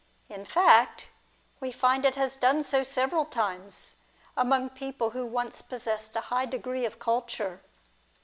In 0.29 0.45
fact, 0.45 1.09
we 1.59 1.71
find 1.71 2.05
it 2.05 2.15
has 2.15 2.35
done 2.35 2.63
so 2.63 2.81
several 2.81 3.23
times, 3.23 3.93
among 4.35 4.71
people 4.71 5.11
who 5.11 5.23
once 5.27 5.61
possessed 5.61 6.15
a 6.15 6.21
high 6.21 6.47
degree 6.47 6.87
of 6.87 6.97
culture. 6.97 7.61